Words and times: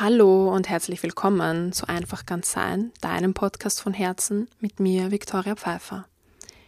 Hallo 0.00 0.54
und 0.54 0.68
herzlich 0.68 1.02
willkommen 1.02 1.72
zu 1.72 1.88
Einfach 1.88 2.24
ganz 2.24 2.52
sein, 2.52 2.92
deinem 3.00 3.34
Podcast 3.34 3.82
von 3.82 3.92
Herzen 3.92 4.46
mit 4.60 4.78
mir, 4.78 5.10
Viktoria 5.10 5.56
Pfeiffer. 5.56 6.06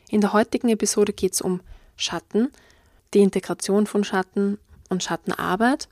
In 0.09 0.21
der 0.21 0.33
heutigen 0.33 0.69
Episode 0.69 1.13
geht 1.13 1.35
es 1.35 1.41
um 1.41 1.61
Schatten, 1.95 2.51
die 3.15 3.21
Integration 3.21 3.87
von 3.87 4.03
Schatten 4.03 4.59
und 4.89 5.05
Schattenarbeit. 5.05 5.89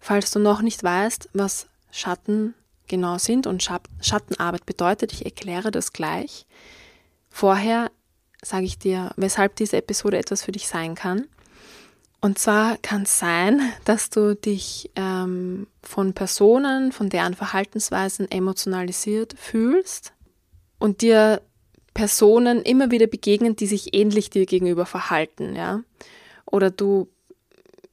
Falls 0.00 0.30
du 0.30 0.38
noch 0.38 0.62
nicht 0.62 0.84
weißt, 0.84 1.30
was 1.32 1.66
Schatten 1.90 2.54
genau 2.86 3.18
sind 3.18 3.48
und 3.48 3.68
Schattenarbeit 4.00 4.64
bedeutet, 4.64 5.12
ich 5.12 5.24
erkläre 5.24 5.72
das 5.72 5.92
gleich. 5.92 6.46
Vorher 7.30 7.90
sage 8.44 8.64
ich 8.64 8.78
dir, 8.78 9.10
weshalb 9.16 9.56
diese 9.56 9.78
Episode 9.78 10.18
etwas 10.18 10.44
für 10.44 10.52
dich 10.52 10.68
sein 10.68 10.94
kann. 10.94 11.26
Und 12.26 12.40
zwar 12.40 12.76
kann 12.78 13.02
es 13.02 13.20
sein, 13.20 13.60
dass 13.84 14.10
du 14.10 14.34
dich 14.34 14.90
ähm, 14.96 15.68
von 15.80 16.12
Personen, 16.12 16.90
von 16.90 17.08
deren 17.08 17.34
Verhaltensweisen 17.34 18.28
emotionalisiert 18.28 19.36
fühlst 19.38 20.12
und 20.80 21.02
dir 21.02 21.40
Personen 21.94 22.62
immer 22.62 22.90
wieder 22.90 23.06
begegnen, 23.06 23.54
die 23.54 23.68
sich 23.68 23.94
ähnlich 23.94 24.28
dir 24.28 24.44
gegenüber 24.44 24.86
verhalten, 24.86 25.54
ja. 25.54 25.84
Oder 26.46 26.72
du 26.72 27.06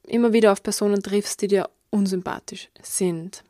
immer 0.04 0.32
wieder 0.32 0.50
auf 0.50 0.64
Personen 0.64 1.00
triffst, 1.00 1.40
die 1.40 1.46
dir 1.46 1.70
unsympathisch 1.90 2.70
sind. 2.82 3.44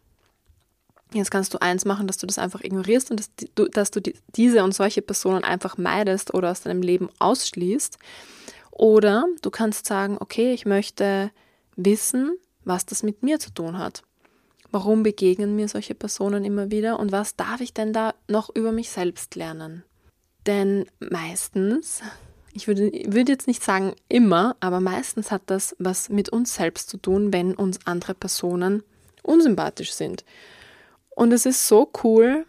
Jetzt 1.14 1.30
kannst 1.30 1.54
du 1.54 1.62
eins 1.62 1.86
machen, 1.86 2.06
dass 2.06 2.18
du 2.18 2.26
das 2.26 2.36
einfach 2.36 2.60
ignorierst 2.60 3.10
und 3.10 3.20
dass 3.20 3.30
du, 3.54 3.68
dass 3.70 3.90
du 3.90 4.02
die, 4.02 4.16
diese 4.36 4.62
und 4.62 4.74
solche 4.74 5.00
Personen 5.00 5.44
einfach 5.44 5.78
meidest 5.78 6.34
oder 6.34 6.50
aus 6.50 6.60
deinem 6.60 6.82
Leben 6.82 7.08
ausschließt. 7.20 7.98
Oder 8.74 9.26
du 9.40 9.50
kannst 9.50 9.86
sagen, 9.86 10.16
okay, 10.18 10.52
ich 10.52 10.66
möchte 10.66 11.30
wissen, 11.76 12.36
was 12.64 12.84
das 12.84 13.04
mit 13.04 13.22
mir 13.22 13.38
zu 13.38 13.54
tun 13.54 13.78
hat. 13.78 14.02
Warum 14.72 15.04
begegnen 15.04 15.54
mir 15.54 15.68
solche 15.68 15.94
Personen 15.94 16.44
immer 16.44 16.72
wieder 16.72 16.98
und 16.98 17.12
was 17.12 17.36
darf 17.36 17.60
ich 17.60 17.72
denn 17.72 17.92
da 17.92 18.14
noch 18.26 18.50
über 18.52 18.72
mich 18.72 18.90
selbst 18.90 19.36
lernen? 19.36 19.84
Denn 20.46 20.86
meistens, 20.98 22.02
ich 22.52 22.66
würde, 22.66 22.90
würde 23.06 23.30
jetzt 23.30 23.46
nicht 23.46 23.62
sagen 23.62 23.94
immer, 24.08 24.56
aber 24.58 24.80
meistens 24.80 25.30
hat 25.30 25.42
das 25.46 25.76
was 25.78 26.08
mit 26.08 26.30
uns 26.30 26.56
selbst 26.56 26.90
zu 26.90 26.96
tun, 26.96 27.32
wenn 27.32 27.54
uns 27.54 27.78
andere 27.84 28.14
Personen 28.14 28.82
unsympathisch 29.22 29.92
sind. 29.92 30.24
Und 31.10 31.30
es 31.32 31.46
ist 31.46 31.68
so 31.68 31.92
cool, 32.02 32.44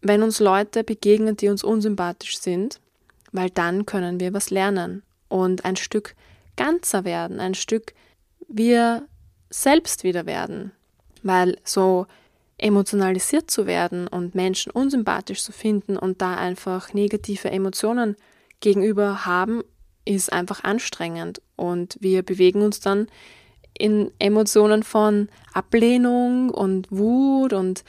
wenn 0.00 0.24
uns 0.24 0.40
Leute 0.40 0.82
begegnen, 0.82 1.36
die 1.36 1.48
uns 1.48 1.62
unsympathisch 1.62 2.40
sind, 2.40 2.80
weil 3.30 3.50
dann 3.50 3.86
können 3.86 4.18
wir 4.18 4.34
was 4.34 4.50
lernen 4.50 5.04
und 5.30 5.64
ein 5.64 5.76
Stück 5.76 6.14
ganzer 6.56 7.04
werden, 7.04 7.40
ein 7.40 7.54
Stück 7.54 7.94
wir 8.48 9.06
selbst 9.48 10.04
wieder 10.04 10.26
werden. 10.26 10.72
Weil 11.22 11.56
so 11.64 12.06
emotionalisiert 12.58 13.50
zu 13.50 13.66
werden 13.66 14.06
und 14.06 14.34
Menschen 14.34 14.70
unsympathisch 14.70 15.42
zu 15.42 15.52
finden 15.52 15.96
und 15.96 16.20
da 16.20 16.36
einfach 16.36 16.92
negative 16.92 17.50
Emotionen 17.50 18.16
gegenüber 18.60 19.24
haben, 19.24 19.62
ist 20.04 20.32
einfach 20.32 20.64
anstrengend. 20.64 21.40
Und 21.56 21.96
wir 22.00 22.22
bewegen 22.22 22.62
uns 22.62 22.80
dann 22.80 23.06
in 23.78 24.10
Emotionen 24.18 24.82
von 24.82 25.28
Ablehnung 25.54 26.50
und 26.50 26.90
Wut 26.90 27.52
und 27.52 27.84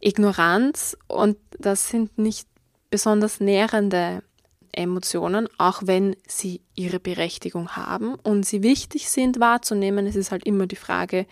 Ignoranz 0.00 0.96
und 1.06 1.36
das 1.58 1.88
sind 1.88 2.18
nicht 2.18 2.48
besonders 2.90 3.40
nährende 3.40 4.22
Emotionen, 4.78 5.48
auch 5.58 5.82
wenn 5.84 6.16
sie 6.26 6.62
ihre 6.74 7.00
Berechtigung 7.00 7.70
haben 7.70 8.14
und 8.14 8.46
sie 8.46 8.62
wichtig 8.62 9.08
sind 9.08 9.40
wahrzunehmen. 9.40 10.06
Es 10.06 10.14
ist 10.14 10.30
halt 10.30 10.44
immer 10.44 10.66
die 10.66 10.76
Frage, 10.76 11.26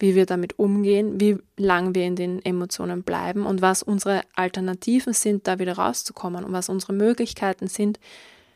wie 0.00 0.16
wir 0.16 0.26
damit 0.26 0.58
umgehen, 0.58 1.20
wie 1.20 1.38
lang 1.56 1.94
wir 1.94 2.04
in 2.04 2.16
den 2.16 2.44
Emotionen 2.44 3.04
bleiben 3.04 3.46
und 3.46 3.62
was 3.62 3.84
unsere 3.84 4.22
Alternativen 4.34 5.12
sind, 5.12 5.46
da 5.46 5.60
wieder 5.60 5.74
rauszukommen 5.74 6.44
und 6.44 6.52
was 6.52 6.68
unsere 6.68 6.92
Möglichkeiten 6.92 7.68
sind, 7.68 8.00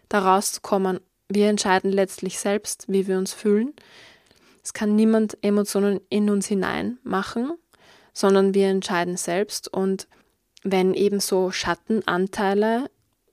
da 0.09 0.19
rauszukommen. 0.19 0.99
Wir 1.29 1.49
entscheiden 1.49 1.93
letztlich 1.93 2.39
selbst, 2.39 2.87
wie 2.89 3.07
wir 3.07 3.19
uns 3.19 3.33
fühlen. 3.33 3.73
Es 4.65 4.73
kann 4.73 4.97
niemand 4.97 5.39
Emotionen 5.43 6.01
in 6.09 6.29
uns 6.31 6.49
hinein 6.49 6.99
machen, 7.05 7.53
sondern 8.13 8.55
wir 8.55 8.69
entscheiden 8.69 9.17
selbst. 9.17 9.73
Und 9.73 10.09
wenn 10.65 10.95
eben 10.95 11.21
so 11.21 11.53
Schattenanteile 11.53 12.91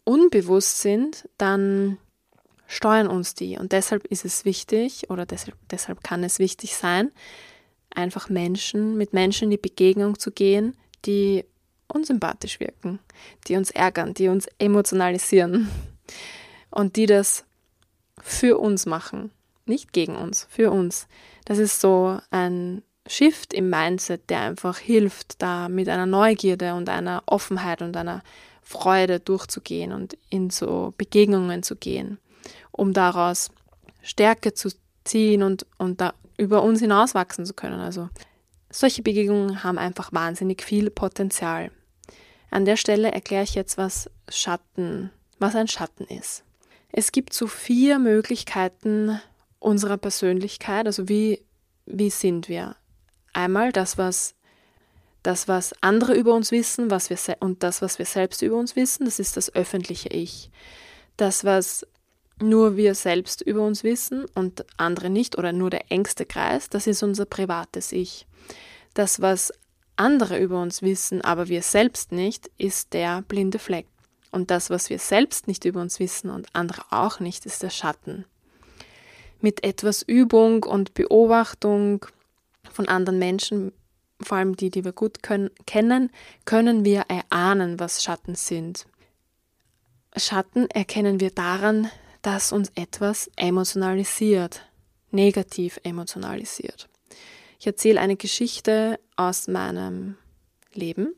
unbewusst 0.10 0.82
sind, 0.82 1.30
dann 1.38 2.00
steuern 2.66 3.08
uns 3.08 3.36
die. 3.36 3.58
Und 3.58 3.72
deshalb 3.72 4.06
ist 4.08 4.26
es 4.26 4.44
wichtig 4.44 5.10
oder 5.10 5.26
deshalb, 5.26 5.56
deshalb 5.70 6.04
kann 6.04 6.24
es 6.24 6.40
wichtig 6.40 6.76
sein, 6.76 7.12
einfach 7.94 8.30
Menschen, 8.30 8.98
mit 8.98 9.14
Menschen 9.14 9.46
in 9.46 9.52
die 9.52 9.58
Begegnung 9.58 10.18
zu 10.18 10.32
gehen, 10.32 10.76
die 11.06 11.46
unsympathisch 11.88 12.60
wirken, 12.60 13.00
die 13.48 13.56
uns 13.56 13.72
ärgern, 13.72 14.14
die 14.14 14.30
uns 14.30 14.48
emotionalisieren 14.58 15.70
und 16.72 16.96
die 16.96 17.06
das 17.06 17.46
für 18.22 18.58
uns 18.58 18.86
machen 18.88 19.32
nicht 19.70 19.94
gegen 19.94 20.16
uns, 20.16 20.48
für 20.50 20.72
uns. 20.72 21.08
Das 21.46 21.60
ist 21.60 21.80
so 21.80 22.20
ein 22.32 22.82
Shift 23.08 23.54
im 23.54 23.70
Mindset, 23.70 24.30
der 24.30 24.42
einfach 24.42 24.78
hilft, 24.80 25.42
da 25.42 25.70
mit 25.70 25.88
einer 25.88 26.06
Neugierde 26.06 26.74
und 26.74 26.90
einer 26.90 27.24
Offenheit 27.28 27.82
und 27.82 27.96
einer 27.96 28.24
Freude 28.70 29.20
durchzugehen 29.20 29.92
und 29.92 30.16
in 30.30 30.52
so 30.52 30.94
Begegnungen 30.96 31.64
zu 31.64 31.76
gehen, 31.76 32.20
um 32.72 32.94
daraus 32.94 33.50
Stärke 34.04 34.54
zu 34.54 34.70
ziehen 35.04 35.42
und, 35.42 35.66
und 35.80 36.02
da 36.02 36.14
über 36.38 36.62
uns 36.62 36.80
hinauswachsen 36.80 37.48
zu 37.48 37.56
können. 37.56 37.80
Also 37.80 38.10
solche 38.70 39.02
Begegnungen 39.02 39.64
haben 39.64 39.80
einfach 39.80 40.14
wahnsinnig 40.14 40.62
viel 40.62 40.92
Potenzial. 40.92 41.72
An 42.52 42.66
der 42.66 42.78
Stelle 42.78 43.12
erkläre 43.12 43.44
ich 43.44 43.56
jetzt, 43.56 43.80
was 43.80 44.12
Schatten, 44.30 45.10
was 45.40 45.56
ein 45.56 45.68
Schatten 45.68 46.04
ist. 46.04 46.44
Es 46.92 47.12
gibt 47.12 47.34
so 47.34 47.48
vier 47.48 47.98
Möglichkeiten, 47.98 49.20
unserer 49.58 49.98
Persönlichkeit, 49.98 50.86
also 50.86 51.10
wie, 51.10 51.44
wie 51.88 52.12
sind 52.12 52.48
wir? 52.48 52.76
Einmal 53.34 53.72
das, 53.72 53.98
was 53.98 54.36
das, 55.24 55.48
was 55.48 55.74
andere 55.82 56.16
über 56.16 56.34
uns 56.34 56.52
wissen, 56.52 56.92
was 56.92 57.10
wir 57.10 57.18
und 57.40 57.64
das, 57.64 57.82
was 57.82 58.00
wir 58.00 58.06
selbst 58.06 58.42
über 58.42 58.58
uns 58.58 58.76
wissen, 58.76 59.06
das 59.06 59.20
ist 59.20 59.38
das 59.38 59.54
öffentliche 59.54 60.10
Ich. 60.10 60.50
Das, 61.18 61.44
was 61.44 61.86
nur 62.42 62.78
wir 62.78 62.96
selbst 62.96 63.42
über 63.42 63.62
uns 63.66 63.84
wissen 63.84 64.26
und 64.34 64.66
andere 64.78 65.10
nicht 65.10 65.38
oder 65.38 65.52
nur 65.52 65.70
der 65.70 65.92
engste 65.92 66.26
Kreis, 66.26 66.70
das 66.70 66.88
ist 66.88 67.04
unser 67.04 67.26
privates 67.26 67.92
Ich. 67.92 68.26
Das, 68.94 69.22
was 69.22 69.52
andere 69.98 70.40
über 70.40 70.62
uns 70.62 70.82
wissen, 70.82 71.22
aber 71.22 71.50
wir 71.50 71.62
selbst 71.62 72.14
nicht, 72.14 72.50
ist 72.58 72.94
der 72.94 73.22
blinde 73.24 73.60
Fleck. 73.60 73.88
Und 74.32 74.52
das, 74.52 74.70
was 74.70 74.90
wir 74.90 75.00
selbst 75.00 75.48
nicht 75.48 75.66
über 75.66 75.82
uns 75.82 76.00
wissen 76.00 76.30
und 76.30 76.48
andere 76.54 76.84
auch 76.92 77.20
nicht, 77.20 77.46
ist 77.46 77.62
der 77.64 77.72
Schatten 77.72 78.26
mit 79.42 79.64
etwas 79.64 80.02
Übung 80.02 80.64
und 80.64 80.94
Beobachtung 80.94 82.06
von 82.72 82.88
anderen 82.88 83.20
Menschen, 83.20 83.72
vor 84.22 84.38
allem 84.38 84.56
die, 84.56 84.70
die 84.70 84.84
wir 84.84 84.92
gut 84.92 85.24
können, 85.24 85.50
kennen, 85.66 86.12
können 86.46 86.86
wir 86.86 87.06
erahnen, 87.08 87.80
was 87.80 88.04
Schatten 88.04 88.36
sind. 88.36 88.86
Schatten 90.16 90.70
erkennen 90.70 91.20
wir 91.20 91.32
daran, 91.32 91.90
dass 92.22 92.52
uns 92.52 92.72
etwas 92.76 93.30
emotionalisiert, 93.36 94.66
negativ 95.12 95.80
emotionalisiert. 95.84 96.90
Ich 97.60 97.68
erzähle 97.68 98.02
eine 98.02 98.16
Geschichte 98.16 99.00
aus 99.16 99.48
meinem 99.48 100.18
Leben. 100.74 101.14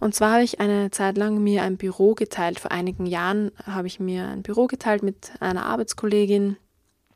Und 0.00 0.14
zwar 0.14 0.32
habe 0.32 0.44
ich 0.44 0.60
eine 0.60 0.90
Zeit 0.90 1.16
lang 1.16 1.42
mir 1.42 1.62
ein 1.62 1.76
Büro 1.76 2.14
geteilt. 2.14 2.60
Vor 2.60 2.72
einigen 2.72 3.06
Jahren 3.06 3.52
habe 3.64 3.86
ich 3.86 4.00
mir 4.00 4.28
ein 4.28 4.42
Büro 4.42 4.66
geteilt 4.66 5.02
mit 5.02 5.32
einer 5.40 5.66
Arbeitskollegin 5.66 6.56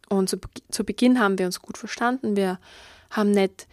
und 0.09 0.29
zu, 0.29 0.39
zu 0.71 0.85
Beginn 0.85 1.21
haben 1.21 1.39
wir 1.39 1.47
uns 1.47 1.61
gut 1.61 1.77
verstanden. 1.77 2.37
Wir 2.37 2.59
haben 3.11 3.31
nett, 3.31 3.67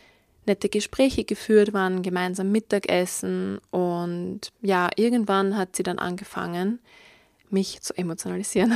nette 0.47 0.69
Gespräche 0.69 1.23
geführt, 1.23 1.73
waren 1.73 2.01
gemeinsam 2.01 2.51
Mittagessen 2.51 3.59
und 3.71 4.51
ja, 4.61 4.89
irgendwann 4.95 5.57
hat 5.57 5.75
sie 5.75 5.83
dann 5.83 5.99
angefangen, 5.99 6.79
mich 7.49 7.81
zu 7.81 7.97
emotionalisieren. 7.97 8.73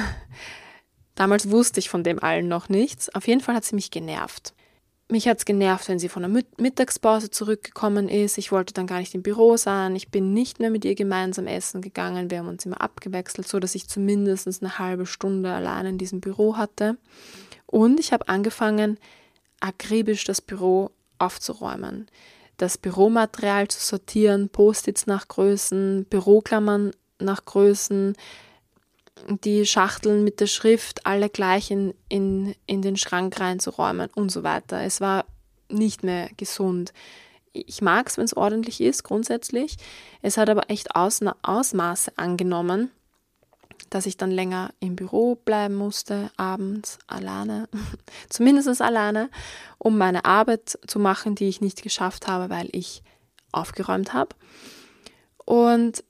Damals 1.16 1.50
wusste 1.50 1.80
ich 1.80 1.90
von 1.90 2.04
dem 2.04 2.24
allen 2.24 2.48
noch 2.48 2.70
nichts. 2.70 3.14
Auf 3.14 3.28
jeden 3.28 3.42
Fall 3.42 3.56
hat 3.56 3.66
sie 3.66 3.76
mich 3.76 3.92
genervt. 3.92 4.54
Mich 5.12 5.28
hat 5.28 5.40
es 5.40 5.46
genervt, 5.46 5.90
wenn 5.90 5.98
sie 5.98 6.08
von 6.08 6.22
der 6.22 6.44
Mittagspause 6.58 7.32
zurückgekommen 7.32 8.08
ist. 8.08 8.38
Ich 8.38 8.52
wollte 8.52 8.74
dann 8.74 8.86
gar 8.86 9.00
nicht 9.00 9.16
im 9.16 9.24
Büro 9.24 9.58
sein. 9.58 9.96
Ich 9.96 10.10
bin 10.12 10.34
nicht 10.34 10.60
mehr 10.60 10.70
mit 10.70 10.86
ihr 10.86 10.94
gemeinsam 10.94 11.48
essen 11.48 11.82
gegangen. 11.82 12.30
Wir 12.30 12.38
haben 12.38 12.48
uns 12.48 12.66
immer 12.66 12.80
abgewechselt, 12.80 13.48
so 13.48 13.60
dass 13.60 13.74
ich 13.74 13.90
zumindest 13.90 14.48
eine 14.62 14.78
halbe 14.78 15.08
Stunde 15.08 15.52
allein 15.52 15.88
in 15.88 15.98
diesem 15.98 16.22
Büro 16.22 16.58
hatte. 16.58 16.98
Und 17.66 18.00
ich 18.00 18.14
habe 18.14 18.30
angefangen, 18.30 19.00
akribisch 19.60 20.26
das 20.26 20.42
Büro 20.42 20.92
aufzuräumen, 21.20 22.08
das 22.58 22.78
Büromaterial 22.78 23.68
zu 23.68 23.80
sortieren, 23.80 24.50
Post-its 24.50 25.08
nach 25.08 25.28
Größen, 25.28 26.06
Büroklammern 26.10 26.92
nach 27.20 27.46
Größen, 27.46 28.16
die 29.28 29.66
Schachteln 29.66 30.24
mit 30.24 30.40
der 30.40 30.48
Schrift 30.48 31.06
alle 31.06 31.30
gleich 31.30 31.72
in, 31.72 31.94
in, 32.08 32.56
in 32.66 32.82
den 32.82 32.98
Schrank 32.98 33.40
reinzuräumen 33.40 34.10
und 34.16 34.32
so 34.32 34.44
weiter. 34.44 34.82
Es 34.82 35.02
war 35.02 35.26
nicht 35.70 36.04
mehr 36.04 36.30
gesund. 36.38 36.94
ich 37.52 37.82
mag 37.82 38.08
es, 38.08 38.18
wenn 38.18 38.26
es 38.26 38.36
ordentlich 38.36 38.82
ist, 38.82 39.04
grundsätzlich. 39.04 39.78
Es 40.22 40.38
hat 40.38 40.50
aber 40.50 40.70
echt 40.70 40.96
Aus 40.96 41.20
Ausmaße 41.42 42.14
angenommen, 42.16 42.92
dass 43.90 44.06
ich 44.06 44.18
dann 44.18 44.32
länger 44.32 44.72
im 44.80 44.96
Büro 44.96 45.36
bleiben 45.36 45.76
musste, 45.76 46.32
abends 46.38 47.00
alleine, 47.08 47.68
zumindest 48.30 48.82
alleine, 48.82 49.30
um 49.78 49.98
meine 49.98 50.26
Arbeit 50.26 50.80
zu 50.88 51.00
machen, 51.00 51.36
die 51.36 51.48
ich 51.48 51.62
nicht 51.62 51.82
geschafft 51.82 52.28
habe, 52.28 52.50
weil 52.50 52.70
ich 52.72 53.04
aufgeräumt 53.52 54.14
habe. 54.14 54.36
Und 55.46 56.04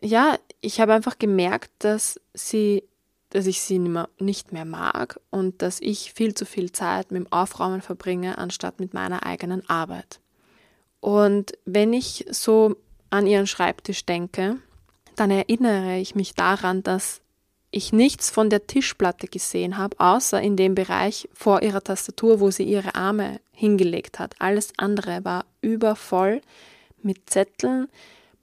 ja, 0.00 0.38
ich 0.60 0.80
habe 0.80 0.94
einfach 0.94 1.18
gemerkt, 1.18 1.70
dass 1.78 2.20
sie, 2.32 2.84
dass 3.30 3.46
ich 3.46 3.60
sie 3.60 3.78
nicht 4.18 4.52
mehr 4.52 4.64
mag 4.64 5.20
und 5.30 5.62
dass 5.62 5.80
ich 5.80 6.12
viel 6.12 6.34
zu 6.34 6.46
viel 6.46 6.72
Zeit 6.72 7.10
mit 7.10 7.22
dem 7.22 7.32
Aufräumen 7.32 7.82
verbringe, 7.82 8.38
anstatt 8.38 8.80
mit 8.80 8.94
meiner 8.94 9.26
eigenen 9.26 9.68
Arbeit. 9.68 10.20
Und 11.00 11.52
wenn 11.66 11.92
ich 11.92 12.24
so 12.30 12.76
an 13.10 13.26
ihren 13.26 13.46
Schreibtisch 13.46 14.06
denke, 14.06 14.58
dann 15.16 15.30
erinnere 15.30 15.98
ich 15.98 16.14
mich 16.14 16.34
daran, 16.34 16.82
dass 16.82 17.20
ich 17.70 17.92
nichts 17.92 18.30
von 18.30 18.50
der 18.50 18.66
Tischplatte 18.66 19.26
gesehen 19.26 19.78
habe, 19.78 19.98
außer 19.98 20.40
in 20.40 20.56
dem 20.56 20.74
Bereich 20.76 21.28
vor 21.34 21.62
ihrer 21.62 21.82
Tastatur, 21.82 22.38
wo 22.38 22.50
sie 22.50 22.62
ihre 22.62 22.94
Arme 22.94 23.40
hingelegt 23.52 24.18
hat. 24.18 24.36
Alles 24.38 24.72
andere 24.76 25.24
war 25.24 25.44
übervoll 25.60 26.40
mit 27.02 27.28
Zetteln, 27.28 27.88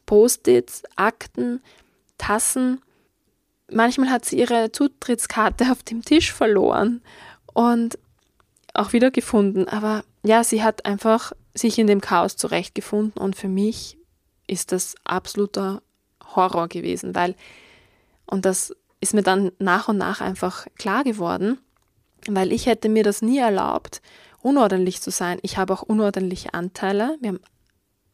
Post-its, 0.06 0.84
Akten, 0.98 1.62
Tassen. 2.18 2.82
Manchmal 3.72 4.10
hat 4.10 4.26
sie 4.26 4.40
ihre 4.40 4.72
Zutrittskarte 4.74 5.72
auf 5.72 5.82
dem 5.84 6.04
Tisch 6.04 6.34
verloren 6.34 7.02
und 7.54 7.98
auch 8.74 8.92
wieder 8.92 9.12
gefunden. 9.12 9.68
Aber 9.68 10.04
ja, 10.24 10.44
sie 10.44 10.62
hat 10.62 10.86
einfach 10.86 11.32
sich 11.54 11.80
in 11.80 11.88
dem 11.88 12.02
Chaos 12.02 12.36
zurechtgefunden 12.36 13.22
und 13.22 13.38
für 13.38 13.48
mich 13.48 13.98
ist 14.48 14.74
das 14.74 14.96
absoluter 15.06 15.82
Horror 16.36 16.68
gewesen, 16.68 17.16
weil, 17.16 17.36
und 18.26 18.46
das 18.46 18.76
ist 19.00 19.14
mir 19.14 19.24
dann 19.24 19.52
nach 19.60 19.88
und 19.88 19.98
nach 19.98 20.22
einfach 20.22 20.68
klar 20.78 21.04
geworden, 21.04 21.58
weil 22.28 22.52
ich 22.52 22.68
hätte 22.68 22.88
mir 22.88 23.04
das 23.04 23.22
nie 23.22 23.40
erlaubt, 23.40 24.02
unordentlich 24.42 25.02
zu 25.02 25.12
sein. 25.12 25.40
Ich 25.42 25.58
habe 25.58 25.74
auch 25.74 25.82
unordentliche 25.82 26.54
Anteile. 26.54 27.18
Wir 27.20 27.30
haben 27.30 27.40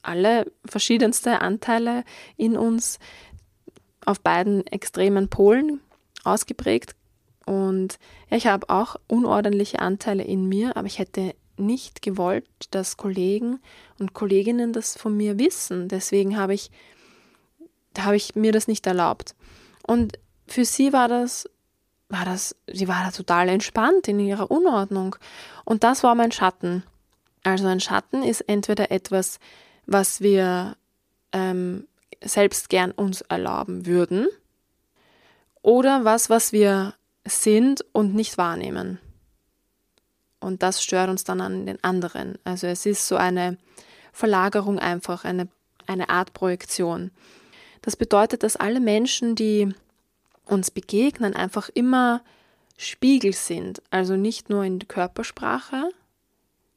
alle 0.01 0.51
verschiedenste 0.65 1.41
Anteile 1.41 2.03
in 2.37 2.57
uns 2.57 2.99
auf 4.05 4.21
beiden 4.21 4.65
extremen 4.67 5.27
Polen 5.27 5.81
ausgeprägt. 6.23 6.95
Und 7.45 7.99
ich 8.29 8.47
habe 8.47 8.69
auch 8.69 8.95
unordentliche 9.07 9.79
Anteile 9.79 10.23
in 10.23 10.47
mir, 10.47 10.75
aber 10.77 10.87
ich 10.87 10.99
hätte 10.99 11.35
nicht 11.57 12.01
gewollt, 12.01 12.45
dass 12.71 12.97
Kollegen 12.97 13.59
und 13.99 14.13
Kolleginnen 14.13 14.73
das 14.73 14.97
von 14.97 15.15
mir 15.15 15.39
wissen. 15.39 15.87
Deswegen 15.87 16.37
habe 16.37 16.53
ich 16.53 16.71
da 17.97 18.03
habe 18.03 18.15
ich 18.15 18.35
mir 18.35 18.51
das 18.51 18.67
nicht 18.67 18.85
erlaubt. 18.85 19.35
Und 19.85 20.19
für 20.47 20.65
sie 20.65 20.93
war 20.93 21.07
das, 21.07 21.49
war 22.09 22.25
das, 22.25 22.55
sie 22.71 22.87
war 22.87 23.03
da 23.03 23.11
total 23.11 23.49
entspannt 23.49 24.07
in 24.07 24.19
ihrer 24.19 24.51
Unordnung. 24.51 25.15
Und 25.65 25.83
das 25.83 26.03
war 26.03 26.13
mein 26.13 26.31
Schatten. 26.31 26.83
Also 27.43 27.67
ein 27.67 27.79
Schatten 27.79 28.21
ist 28.21 28.41
entweder 28.41 28.91
etwas, 28.91 29.39
was 29.87 30.21
wir 30.21 30.75
ähm, 31.31 31.87
selbst 32.23 32.69
gern 32.69 32.91
uns 32.91 33.21
erlauben 33.21 33.85
würden, 33.85 34.27
oder 35.63 36.05
was, 36.05 36.29
was 36.29 36.53
wir 36.53 36.93
sind 37.25 37.83
und 37.91 38.13
nicht 38.13 38.37
wahrnehmen. 38.37 38.99
Und 40.39 40.63
das 40.63 40.83
stört 40.83 41.09
uns 41.09 41.23
dann 41.23 41.41
an 41.41 41.65
den 41.65 41.83
anderen. 41.83 42.37
Also 42.43 42.67
es 42.67 42.85
ist 42.85 43.07
so 43.07 43.17
eine 43.17 43.57
Verlagerung 44.13 44.79
einfach, 44.79 45.25
eine, 45.25 45.49
eine 45.87 46.09
Art 46.09 46.33
Projektion. 46.33 47.11
Das 47.81 47.95
bedeutet, 47.95 48.43
dass 48.43 48.55
alle 48.55 48.79
Menschen, 48.79 49.35
die 49.35 49.73
uns 50.45 50.71
begegnen, 50.71 51.33
einfach 51.33 51.69
immer 51.69 52.21
Spiegel 52.77 53.33
sind. 53.33 53.81
Also 53.89 54.15
nicht 54.15 54.49
nur 54.49 54.63
in 54.63 54.79
der 54.79 54.87
Körpersprache 54.87 55.89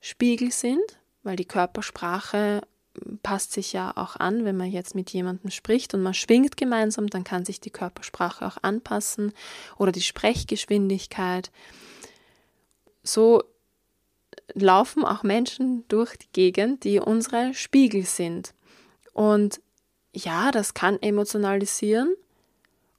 Spiegel 0.00 0.50
sind, 0.50 0.98
weil 1.22 1.36
die 1.36 1.44
Körpersprache 1.44 2.62
passt 3.22 3.52
sich 3.52 3.72
ja 3.72 3.92
auch 3.96 4.16
an, 4.16 4.44
wenn 4.44 4.56
man 4.56 4.70
jetzt 4.70 4.94
mit 4.94 5.10
jemandem 5.10 5.50
spricht 5.50 5.94
und 5.94 6.02
man 6.02 6.14
schwingt 6.14 6.56
gemeinsam, 6.56 7.08
dann 7.08 7.24
kann 7.24 7.44
sich 7.44 7.60
die 7.60 7.70
Körpersprache 7.70 8.46
auch 8.46 8.56
anpassen 8.62 9.32
oder 9.76 9.92
die 9.92 10.00
Sprechgeschwindigkeit. 10.00 11.50
So 13.02 13.44
laufen 14.54 15.04
auch 15.04 15.22
Menschen 15.22 15.84
durch 15.88 16.16
die 16.16 16.32
Gegend, 16.32 16.84
die 16.84 16.98
unsere 16.98 17.54
Spiegel 17.54 18.04
sind. 18.04 18.54
Und 19.12 19.60
ja, 20.14 20.50
das 20.50 20.74
kann 20.74 21.00
emotionalisieren. 21.00 22.14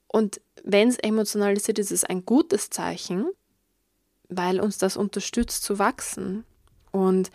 Und 0.07 0.41
wenn 0.63 0.89
es 0.89 0.97
emotionalisiert, 0.97 1.79
ist 1.79 1.91
es 1.91 2.03
ein 2.03 2.25
gutes 2.25 2.69
Zeichen, 2.69 3.27
weil 4.29 4.59
uns 4.59 4.77
das 4.77 4.97
unterstützt 4.97 5.63
zu 5.63 5.79
wachsen 5.79 6.45
und 6.91 7.31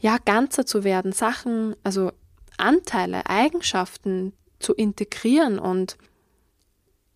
ja, 0.00 0.18
ganzer 0.18 0.64
zu 0.64 0.84
werden, 0.84 1.12
Sachen, 1.12 1.74
also 1.82 2.12
Anteile, 2.56 3.26
Eigenschaften 3.26 4.32
zu 4.60 4.74
integrieren. 4.74 5.58
Und 5.58 5.96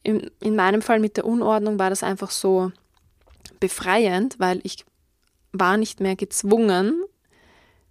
in, 0.03 0.31
in 0.41 0.57
meinem 0.57 0.83
Fall 0.83 0.99
mit 0.99 1.17
der 1.17 1.25
Unordnung 1.25 1.79
war 1.79 1.91
das 1.91 2.03
einfach 2.03 2.31
so 2.31 2.73
befreiend, 3.61 4.41
weil 4.41 4.61
ich 4.65 4.85
war 5.53 5.77
nicht 5.77 6.01
mehr 6.01 6.17
gezwungen, 6.17 7.05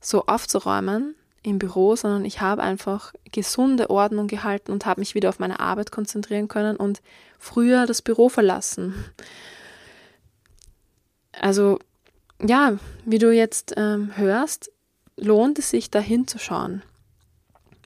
so 0.02 0.26
aufzuräumen, 0.26 1.16
im 1.44 1.60
Büro, 1.60 1.96
sondern 1.96 2.26
ich 2.26 2.42
habe 2.42 2.62
einfach 2.62 3.14
gesunde 3.32 3.90
Ordnung 3.90 4.28
gehalten 4.28 4.72
und 4.72 4.86
habe 4.86 5.02
mich 5.02 5.16
wieder 5.16 5.30
auf 5.30 5.40
meine 5.40 5.60
Arbeit 5.60 5.92
konzentrieren 5.92 6.48
können 6.48 6.76
und 6.78 7.02
früher 7.40 7.88
das 7.88 8.02
Büro 8.02 8.30
verlassen. 8.30 8.94
Also 11.40 11.80
ja, 12.44 12.78
wie 13.06 13.18
du 13.18 13.32
jetzt 13.32 13.74
ähm, 13.78 14.16
hörst, 14.16 14.72
lohnt 15.18 15.60
es 15.60 15.70
sich 15.70 15.90
da 15.90 16.00
hinzuschauen. 16.00 16.84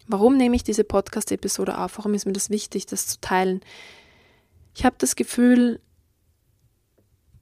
Warum 0.07 0.37
nehme 0.37 0.55
ich 0.55 0.63
diese 0.63 0.83
Podcast-Episode 0.83 1.77
auf? 1.77 1.97
Warum 1.97 2.13
ist 2.13 2.25
mir 2.25 2.33
das 2.33 2.49
wichtig, 2.49 2.85
das 2.85 3.07
zu 3.07 3.19
teilen? 3.21 3.61
Ich 4.75 4.85
habe 4.85 4.95
das 4.99 5.15
Gefühl, 5.15 5.79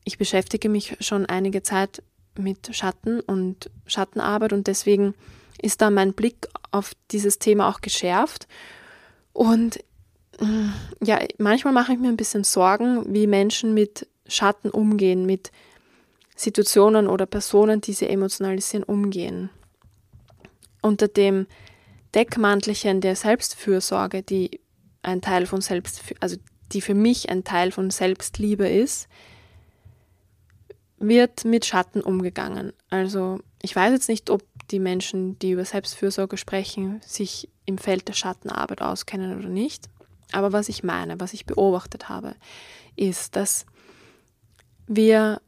ich 0.04 0.18
beschäftige 0.18 0.70
mich 0.70 0.98
schon 1.00 1.26
einige 1.26 1.64
Zeit 1.64 2.04
mit 2.38 2.76
Schatten 2.76 3.20
und 3.20 3.70
Schattenarbeit 3.86 4.54
und 4.54 4.68
deswegen 4.68 5.14
ist 5.62 5.82
da 5.82 5.90
mein 5.90 6.14
Blick 6.14 6.48
auf 6.72 6.94
dieses 7.12 7.40
Thema 7.40 7.70
auch 7.70 7.82
geschärft. 7.82 8.48
Und 9.32 9.84
mm, 10.40 10.70
ja, 11.04 11.20
manchmal 11.38 11.74
mache 11.74 11.94
ich 11.94 12.00
mir 12.00 12.10
ein 12.10 12.18
bisschen 12.18 12.44
Sorgen, 12.44 13.14
wie 13.14 13.28
Menschen 13.28 13.74
mit 13.74 14.08
Schatten 14.28 14.70
umgehen, 14.70 15.26
mit 15.26 15.52
Situationen 16.36 17.08
oder 17.08 17.26
Personen, 17.26 17.82
die 17.82 17.94
sie 17.94 18.08
emotionalisieren, 18.08 18.84
umgehen. 18.84 19.50
Unter 20.82 21.08
dem 21.08 21.48
Deckmantelchen 22.16 23.02
der 23.02 23.16
Selbstfürsorge, 23.16 24.24
die 24.24 24.60
ein 25.02 25.22
Teil 25.22 25.46
von 25.46 25.62
Selbst, 25.62 26.02
also 26.20 26.38
die 26.72 26.82
für 26.82 26.94
mich 26.94 27.30
ein 27.30 27.44
Teil 27.44 27.72
von 27.72 27.90
Selbstliebe 27.90 28.68
ist, 28.68 29.08
wird 30.98 31.46
mit 31.46 31.66
Schatten 31.66 32.02
umgegangen. 32.02 32.74
Also 32.90 33.40
ich 33.62 33.76
weiß 33.76 33.92
jetzt 33.92 34.10
nicht, 34.10 34.30
ob 34.30 34.44
die 34.72 34.80
Menschen, 34.80 35.38
die 35.40 35.52
über 35.52 35.66
Selbstfürsorge 35.66 36.38
sprechen, 36.38 37.02
sich 37.06 37.50
im 37.66 37.78
Feld 37.78 38.08
der 38.08 38.14
Schattenarbeit 38.14 38.82
auskennen 38.82 39.38
oder 39.38 39.50
nicht. 39.50 39.90
Aber 40.32 40.52
was 40.52 40.70
ich 40.70 40.84
meine, 40.84 41.20
was 41.20 41.34
ich 41.34 41.46
beobachtet 41.46 42.10
habe, 42.10 42.36
ist, 42.96 43.36
dass 43.36 43.66
wir 44.88 45.42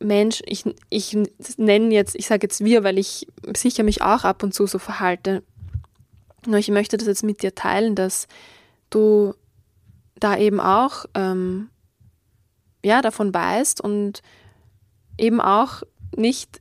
Menschen, 0.00 0.44
ich, 0.48 0.64
ich 0.90 1.16
nenne 1.56 1.94
jetzt, 1.94 2.16
ich 2.16 2.26
sage 2.26 2.44
jetzt 2.44 2.64
wir, 2.64 2.84
weil 2.84 2.98
ich 2.98 3.28
sicher 3.56 3.84
mich 3.84 4.02
auch 4.02 4.24
ab 4.24 4.42
und 4.42 4.52
zu 4.52 4.66
so 4.66 4.78
verhalte. 4.78 5.42
Nur 6.46 6.58
ich 6.58 6.68
möchte 6.68 6.96
das 6.96 7.06
jetzt 7.06 7.22
mit 7.22 7.42
dir 7.42 7.54
teilen, 7.54 7.94
dass 7.94 8.26
du 8.90 9.34
da 10.16 10.36
eben 10.36 10.60
auch 10.60 11.04
ähm, 11.14 11.70
ja, 12.84 13.00
davon 13.00 13.32
weißt 13.32 13.80
und 13.80 14.22
eben 15.18 15.40
auch 15.40 15.82
nicht 16.16 16.60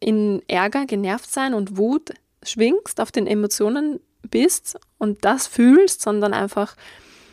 in 0.00 0.42
Ärger, 0.48 0.86
genervt 0.86 1.30
sein 1.30 1.54
und 1.54 1.76
Wut 1.76 2.12
schwingst, 2.42 3.00
auf 3.00 3.10
den 3.12 3.26
Emotionen 3.26 4.00
bist 4.22 4.78
und 4.98 5.24
das 5.24 5.46
fühlst, 5.46 6.02
sondern 6.02 6.34
einfach 6.34 6.76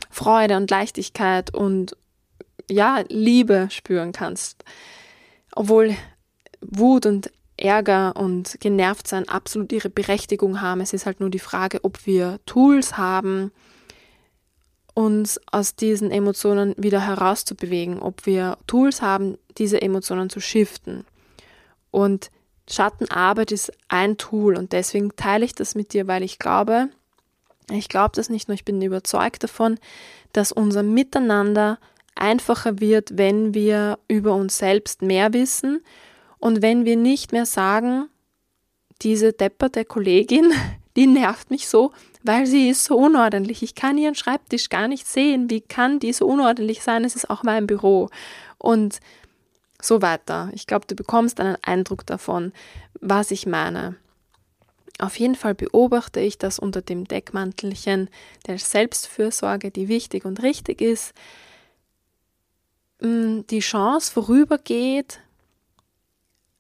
Freude 0.09 0.57
und 0.57 0.69
Leichtigkeit 0.69 1.53
und 1.53 1.95
ja, 2.69 3.03
Liebe 3.09 3.67
spüren 3.69 4.11
kannst. 4.11 4.63
Obwohl 5.51 5.95
Wut 6.61 7.05
und 7.05 7.31
Ärger 7.57 8.15
und 8.15 8.57
genervt 8.59 9.07
sein 9.07 9.29
absolut 9.29 9.71
ihre 9.71 9.89
Berechtigung 9.89 10.61
haben. 10.61 10.81
Es 10.81 10.93
ist 10.93 11.05
halt 11.05 11.19
nur 11.19 11.29
die 11.29 11.39
Frage, 11.39 11.83
ob 11.83 12.05
wir 12.05 12.39
Tools 12.45 12.97
haben, 12.97 13.51
uns 14.93 15.39
aus 15.51 15.75
diesen 15.75 16.11
Emotionen 16.11 16.73
wieder 16.77 17.05
herauszubewegen, 17.05 17.99
ob 17.99 18.25
wir 18.25 18.57
Tools 18.67 19.01
haben, 19.01 19.37
diese 19.57 19.81
Emotionen 19.81 20.29
zu 20.29 20.39
shiften. 20.39 21.05
Und 21.91 22.29
Schattenarbeit 22.69 23.51
ist 23.51 23.71
ein 23.87 24.17
Tool 24.17 24.57
und 24.57 24.71
deswegen 24.71 25.15
teile 25.15 25.45
ich 25.45 25.53
das 25.53 25.75
mit 25.75 25.93
dir, 25.93 26.07
weil 26.07 26.23
ich 26.23 26.39
glaube, 26.39 26.89
ich 27.71 27.89
glaube 27.89 28.11
das 28.15 28.29
nicht 28.29 28.47
nur, 28.47 28.55
ich 28.55 28.65
bin 28.65 28.81
überzeugt 28.81 29.43
davon, 29.43 29.79
dass 30.33 30.51
unser 30.51 30.83
Miteinander 30.83 31.79
einfacher 32.15 32.79
wird, 32.79 33.17
wenn 33.17 33.53
wir 33.53 33.99
über 34.07 34.33
uns 34.33 34.57
selbst 34.57 35.01
mehr 35.01 35.33
wissen 35.33 35.81
und 36.39 36.61
wenn 36.61 36.85
wir 36.85 36.95
nicht 36.95 37.31
mehr 37.31 37.45
sagen, 37.45 38.07
diese 39.01 39.33
depperte 39.33 39.85
Kollegin, 39.85 40.51
die 40.95 41.07
nervt 41.07 41.51
mich 41.51 41.67
so, 41.67 41.91
weil 42.23 42.45
sie 42.45 42.69
ist 42.69 42.85
so 42.85 42.97
unordentlich. 42.97 43.61
Ich 43.61 43.75
kann 43.75 43.97
ihren 43.97 44.15
Schreibtisch 44.15 44.69
gar 44.69 44.87
nicht 44.87 45.07
sehen. 45.07 45.49
Wie 45.49 45.61
kann 45.61 45.99
die 45.99 46.13
so 46.13 46.25
unordentlich 46.25 46.81
sein? 46.81 47.03
Es 47.03 47.15
ist 47.15 47.29
auch 47.29 47.43
mein 47.43 47.67
Büro. 47.67 48.09
Und 48.57 48.99
so 49.85 50.01
weiter. 50.01 50.49
Ich 50.53 50.67
glaube, 50.67 50.85
du 50.87 50.95
bekommst 50.95 51.39
einen 51.39 51.57
Eindruck 51.61 52.05
davon, 52.05 52.53
was 52.99 53.31
ich 53.31 53.45
meine. 53.45 53.95
Auf 54.99 55.17
jeden 55.19 55.35
Fall 55.35 55.55
beobachte 55.55 56.19
ich, 56.19 56.37
dass 56.37 56.57
unter 56.57 56.81
dem 56.81 57.05
Deckmantelchen 57.05 58.09
der 58.47 58.57
Selbstfürsorge, 58.57 59.71
die 59.71 59.87
wichtig 59.89 60.25
und 60.25 60.41
richtig 60.41 60.81
ist, 60.81 61.13
mm, 63.01 63.41
die 63.49 63.59
Chance 63.59 64.11
vorübergeht, 64.11 65.19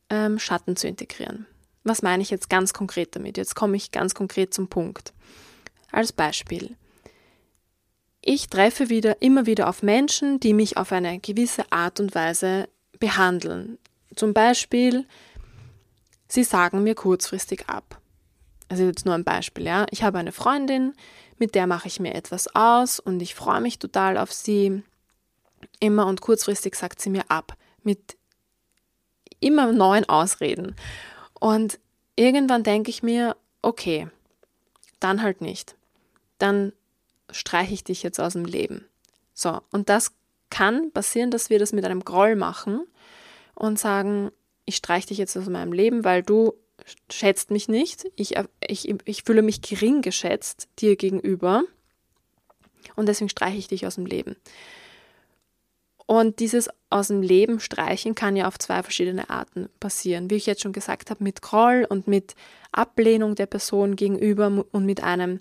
ähm, 0.09 0.37
Schatten 0.37 0.75
zu 0.75 0.87
integrieren. 0.87 1.45
Was 1.83 2.01
meine 2.01 2.23
ich 2.23 2.29
jetzt 2.29 2.49
ganz 2.49 2.73
konkret 2.73 3.15
damit? 3.15 3.37
Jetzt 3.37 3.55
komme 3.55 3.77
ich 3.77 3.91
ganz 3.91 4.15
konkret 4.15 4.53
zum 4.53 4.67
Punkt. 4.67 5.13
Als 5.91 6.11
Beispiel. 6.11 6.75
Ich 8.21 8.49
treffe 8.49 8.89
wieder 8.89 9.21
immer 9.21 9.45
wieder 9.45 9.69
auf 9.69 9.83
Menschen, 9.83 10.39
die 10.39 10.53
mich 10.53 10.77
auf 10.77 10.91
eine 10.91 11.19
gewisse 11.19 11.71
Art 11.71 11.99
und 11.99 12.15
Weise 12.15 12.67
behandeln. 13.05 13.77
Zum 14.15 14.33
Beispiel, 14.33 15.05
sie 16.27 16.43
sagen 16.43 16.81
mir 16.81 16.95
kurzfristig 16.95 17.69
ab. 17.69 18.01
Also 18.67 18.83
jetzt 18.83 19.05
nur 19.05 19.13
ein 19.13 19.23
Beispiel, 19.23 19.65
ja. 19.65 19.85
Ich 19.91 20.01
habe 20.01 20.17
eine 20.17 20.31
Freundin, 20.31 20.95
mit 21.37 21.53
der 21.53 21.67
mache 21.67 21.87
ich 21.87 21.99
mir 21.99 22.15
etwas 22.15 22.47
aus 22.55 22.99
und 22.99 23.21
ich 23.21 23.35
freue 23.35 23.61
mich 23.61 23.77
total 23.77 24.17
auf 24.17 24.33
sie. 24.33 24.81
Immer 25.79 26.07
und 26.07 26.21
kurzfristig 26.21 26.73
sagt 26.73 26.99
sie 26.99 27.11
mir 27.11 27.29
ab 27.29 27.55
mit 27.83 28.17
immer 29.39 29.71
neuen 29.71 30.09
Ausreden. 30.09 30.75
Und 31.39 31.77
irgendwann 32.15 32.63
denke 32.63 32.89
ich 32.89 33.03
mir, 33.03 33.35
okay, 33.61 34.07
dann 34.99 35.21
halt 35.21 35.41
nicht. 35.41 35.75
Dann 36.39 36.73
streiche 37.29 37.75
ich 37.75 37.83
dich 37.83 38.01
jetzt 38.01 38.19
aus 38.19 38.33
dem 38.33 38.45
Leben. 38.45 38.83
So, 39.35 39.61
und 39.71 39.89
das 39.89 40.11
kann 40.49 40.89
passieren, 40.91 41.29
dass 41.29 41.51
wir 41.51 41.59
das 41.59 41.71
mit 41.71 41.85
einem 41.85 42.03
Groll 42.03 42.35
machen 42.35 42.87
und 43.55 43.79
sagen, 43.79 44.31
ich 44.65 44.75
streiche 44.75 45.07
dich 45.07 45.17
jetzt 45.17 45.35
aus 45.37 45.47
meinem 45.47 45.73
Leben, 45.73 46.03
weil 46.03 46.23
du 46.23 46.53
schätzt 47.09 47.51
mich 47.51 47.67
nicht. 47.67 48.05
Ich, 48.15 48.35
ich, 48.67 48.93
ich 49.05 49.23
fühle 49.23 49.41
mich 49.41 49.61
gering 49.61 50.01
geschätzt 50.01 50.67
dir 50.79 50.95
gegenüber 50.95 51.63
und 52.95 53.07
deswegen 53.07 53.29
streiche 53.29 53.57
ich 53.57 53.67
dich 53.67 53.87
aus 53.87 53.95
dem 53.95 54.05
Leben. 54.05 54.35
Und 56.07 56.39
dieses 56.39 56.69
aus 56.91 57.07
dem 57.07 57.23
Leben 57.23 57.59
streichen 57.59 58.13
kann 58.13 58.35
ja 58.35 58.47
auf 58.47 58.59
zwei 58.59 58.83
verschiedene 58.83 59.29
Arten 59.29 59.69
passieren. 59.79 60.29
Wie 60.29 60.35
ich 60.35 60.45
jetzt 60.45 60.61
schon 60.61 60.73
gesagt 60.73 61.09
habe, 61.09 61.23
mit 61.23 61.41
Groll 61.41 61.85
und 61.89 62.07
mit 62.07 62.35
Ablehnung 62.71 63.33
der 63.33 63.47
Person 63.47 63.95
gegenüber 63.95 64.65
und 64.71 64.85
mit 64.85 65.01
einem, 65.01 65.39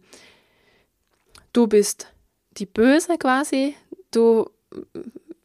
du 1.53 1.67
bist 1.67 2.09
die 2.53 2.67
Böse 2.67 3.19
quasi, 3.19 3.75
du 4.11 4.49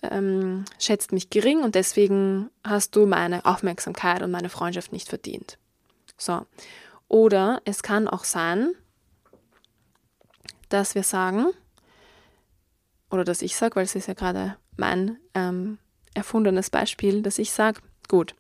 ähm, 0.04 0.66
schätzt 0.78 1.12
mich 1.12 1.30
gering 1.30 1.64
und 1.64 1.76
deswegen 1.76 2.50
hast 2.64 2.96
du 2.96 3.06
meine 3.06 3.46
Aufmerksamkeit 3.46 4.22
und 4.22 4.32
meine 4.32 4.50
Freundschaft 4.50 4.92
nicht 4.92 5.10
verdient. 5.10 5.58
So. 6.18 6.46
Oder 7.08 7.62
es 7.66 7.84
kann 7.84 8.08
auch 8.08 8.24
sein, 8.24 8.74
dass 10.70 10.96
wir 10.96 11.04
sagen, 11.04 11.48
oder 13.10 13.24
dass 13.24 13.42
ich 13.42 13.56
sage, 13.56 13.76
weil 13.76 13.86
es 13.86 13.96
ist 13.96 14.08
ja 14.08 14.14
gerade 14.14 14.58
mein 14.78 15.18
ähm, 15.34 15.80
erfundenes 16.14 16.70
Beispiel, 16.70 17.22
dass 17.22 17.40
ich 17.40 17.52
sage, 17.52 17.82
gut, 18.08 18.36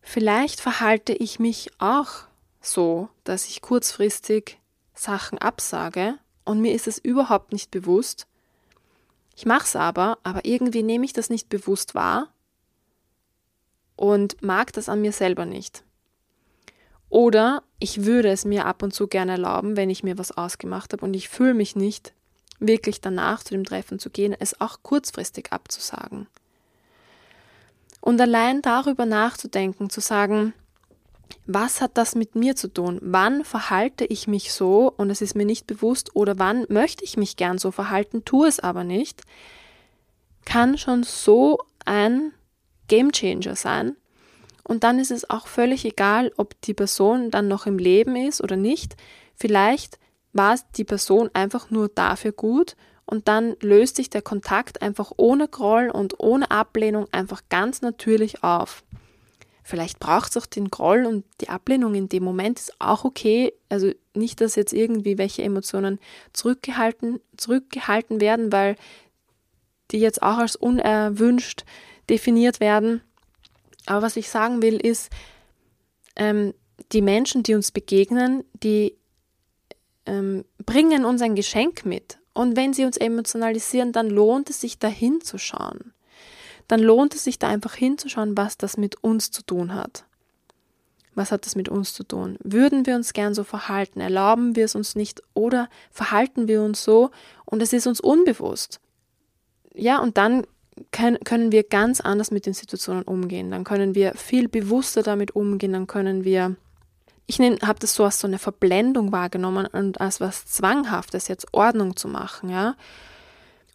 vielleicht 0.00 0.60
verhalte 0.60 1.12
ich 1.12 1.40
mich 1.40 1.70
auch 1.78 2.24
so, 2.60 3.08
dass 3.24 3.48
ich 3.48 3.60
kurzfristig 3.60 4.58
Sachen 4.94 5.38
absage 5.38 6.18
und 6.44 6.60
mir 6.60 6.74
ist 6.74 6.86
es 6.86 6.98
überhaupt 6.98 7.52
nicht 7.52 7.70
bewusst, 7.70 8.26
ich 9.40 9.46
mache 9.46 9.64
es 9.64 9.74
aber, 9.74 10.18
aber 10.22 10.44
irgendwie 10.44 10.82
nehme 10.82 11.06
ich 11.06 11.14
das 11.14 11.30
nicht 11.30 11.48
bewusst 11.48 11.94
wahr 11.94 12.28
und 13.96 14.42
mag 14.42 14.70
das 14.74 14.90
an 14.90 15.00
mir 15.00 15.12
selber 15.12 15.46
nicht. 15.46 15.82
Oder 17.08 17.62
ich 17.78 18.04
würde 18.04 18.28
es 18.28 18.44
mir 18.44 18.66
ab 18.66 18.82
und 18.82 18.92
zu 18.92 19.06
gerne 19.06 19.32
erlauben, 19.32 19.78
wenn 19.78 19.88
ich 19.88 20.02
mir 20.02 20.18
was 20.18 20.30
ausgemacht 20.30 20.92
habe 20.92 21.06
und 21.06 21.14
ich 21.14 21.30
fühle 21.30 21.54
mich 21.54 21.74
nicht 21.74 22.12
wirklich 22.58 23.00
danach 23.00 23.42
zu 23.42 23.54
dem 23.54 23.64
Treffen 23.64 23.98
zu 23.98 24.10
gehen, 24.10 24.36
es 24.38 24.60
auch 24.60 24.80
kurzfristig 24.82 25.50
abzusagen. 25.54 26.26
Und 28.02 28.20
allein 28.20 28.60
darüber 28.60 29.06
nachzudenken, 29.06 29.88
zu 29.88 30.02
sagen, 30.02 30.52
was 31.46 31.80
hat 31.80 31.96
das 31.96 32.14
mit 32.14 32.34
mir 32.34 32.56
zu 32.56 32.68
tun? 32.68 32.98
Wann 33.02 33.44
verhalte 33.44 34.04
ich 34.04 34.28
mich 34.28 34.52
so 34.52 34.92
und 34.96 35.10
es 35.10 35.20
ist 35.20 35.34
mir 35.34 35.44
nicht 35.44 35.66
bewusst 35.66 36.14
oder 36.14 36.38
wann 36.38 36.66
möchte 36.68 37.04
ich 37.04 37.16
mich 37.16 37.36
gern 37.36 37.58
so 37.58 37.70
verhalten, 37.70 38.24
tue 38.24 38.48
es 38.48 38.60
aber 38.60 38.84
nicht, 38.84 39.22
kann 40.44 40.78
schon 40.78 41.02
so 41.02 41.58
ein 41.84 42.32
Game 42.88 43.12
Changer 43.12 43.56
sein. 43.56 43.96
Und 44.64 44.84
dann 44.84 44.98
ist 44.98 45.10
es 45.10 45.28
auch 45.28 45.46
völlig 45.46 45.84
egal, 45.84 46.32
ob 46.36 46.60
die 46.62 46.74
Person 46.74 47.30
dann 47.30 47.48
noch 47.48 47.66
im 47.66 47.78
Leben 47.78 48.16
ist 48.16 48.40
oder 48.40 48.56
nicht. 48.56 48.96
Vielleicht 49.34 49.98
war 50.32 50.58
die 50.76 50.84
Person 50.84 51.30
einfach 51.34 51.70
nur 51.70 51.88
dafür 51.88 52.32
gut 52.32 52.76
und 53.04 53.26
dann 53.26 53.56
löst 53.60 53.96
sich 53.96 54.10
der 54.10 54.22
Kontakt 54.22 54.82
einfach 54.82 55.10
ohne 55.16 55.48
Groll 55.48 55.90
und 55.90 56.20
ohne 56.20 56.50
Ablehnung 56.50 57.06
einfach 57.10 57.42
ganz 57.48 57.82
natürlich 57.82 58.44
auf. 58.44 58.84
Vielleicht 59.62 60.00
braucht 60.00 60.30
es 60.30 60.42
auch 60.42 60.46
den 60.46 60.68
Groll 60.68 61.06
und 61.06 61.24
die 61.40 61.48
Ablehnung 61.48 61.94
in 61.94 62.08
dem 62.08 62.24
Moment 62.24 62.58
ist 62.58 62.74
auch 62.80 63.04
okay. 63.04 63.52
Also 63.68 63.92
nicht, 64.14 64.40
dass 64.40 64.56
jetzt 64.56 64.72
irgendwie 64.72 65.18
welche 65.18 65.42
Emotionen 65.42 65.98
zurückgehalten, 66.32 67.20
zurückgehalten 67.36 68.20
werden, 68.20 68.52
weil 68.52 68.76
die 69.90 69.98
jetzt 69.98 70.22
auch 70.22 70.38
als 70.38 70.56
unerwünscht 70.56 71.64
definiert 72.08 72.60
werden. 72.60 73.02
Aber 73.86 74.02
was 74.02 74.16
ich 74.16 74.28
sagen 74.28 74.62
will, 74.62 74.76
ist, 74.76 75.10
ähm, 76.16 76.54
die 76.92 77.02
Menschen, 77.02 77.42
die 77.42 77.54
uns 77.54 77.70
begegnen, 77.70 78.44
die 78.62 78.96
ähm, 80.06 80.44
bringen 80.64 81.04
uns 81.04 81.22
ein 81.22 81.34
Geschenk 81.34 81.84
mit. 81.84 82.18
Und 82.32 82.56
wenn 82.56 82.72
sie 82.72 82.84
uns 82.84 82.96
emotionalisieren, 82.96 83.92
dann 83.92 84.08
lohnt 84.08 84.50
es 84.50 84.60
sich, 84.60 84.78
da 84.78 84.88
hinzuschauen 84.88 85.92
dann 86.70 86.80
lohnt 86.80 87.16
es 87.16 87.24
sich 87.24 87.38
da 87.38 87.48
einfach 87.48 87.74
hinzuschauen, 87.74 88.36
was 88.36 88.56
das 88.56 88.76
mit 88.76 89.02
uns 89.02 89.32
zu 89.32 89.42
tun 89.42 89.74
hat. 89.74 90.04
Was 91.16 91.32
hat 91.32 91.44
das 91.44 91.56
mit 91.56 91.68
uns 91.68 91.92
zu 91.92 92.04
tun? 92.04 92.38
Würden 92.44 92.86
wir 92.86 92.94
uns 92.94 93.12
gern 93.12 93.34
so 93.34 93.42
verhalten? 93.42 94.00
Erlauben 94.00 94.54
wir 94.54 94.64
es 94.66 94.76
uns 94.76 94.94
nicht? 94.94 95.20
Oder 95.34 95.68
verhalten 95.90 96.46
wir 96.46 96.62
uns 96.62 96.84
so 96.84 97.10
und 97.44 97.60
es 97.60 97.72
ist 97.72 97.88
uns 97.88 98.00
unbewusst? 98.00 98.80
Ja, 99.74 99.98
und 99.98 100.16
dann 100.16 100.46
können 100.92 101.50
wir 101.50 101.64
ganz 101.64 102.00
anders 102.00 102.30
mit 102.30 102.46
den 102.46 102.54
Situationen 102.54 103.02
umgehen. 103.02 103.50
Dann 103.50 103.64
können 103.64 103.96
wir 103.96 104.14
viel 104.14 104.48
bewusster 104.48 105.02
damit 105.02 105.34
umgehen. 105.34 105.72
Dann 105.72 105.88
können 105.88 106.22
wir, 106.22 106.54
ich 107.26 107.40
habe 107.40 107.80
das 107.80 107.96
so 107.96 108.04
als 108.04 108.20
so 108.20 108.28
eine 108.28 108.38
Verblendung 108.38 109.10
wahrgenommen 109.10 109.66
und 109.66 110.00
als 110.00 110.20
was 110.20 110.46
Zwanghaftes, 110.46 111.26
jetzt 111.26 111.52
Ordnung 111.52 111.96
zu 111.96 112.06
machen. 112.06 112.48
Ja, 112.48 112.76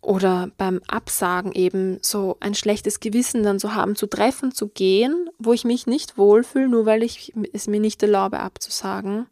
oder 0.06 0.52
beim 0.58 0.82
Absagen 0.88 1.52
eben 1.52 1.98
so 2.02 2.38
ein 2.40 2.54
schlechtes 2.54 3.00
Gewissen 3.00 3.44
dann 3.44 3.60
zu 3.60 3.74
haben, 3.74 3.96
zu 3.96 4.08
treffen, 4.08 4.52
zu 4.52 4.68
gehen, 4.68 5.30
wo 5.40 5.52
ich 5.52 5.66
mich 5.66 5.88
nicht 5.88 6.18
wohlfühle, 6.18 6.70
nur 6.70 6.86
weil 6.86 7.02
ich 7.02 7.34
es 7.54 7.68
mir 7.68 7.80
nicht 7.80 8.02
erlaube 8.04 8.40
abzusagen. 8.40 9.26